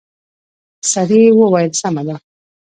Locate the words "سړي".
0.91-1.21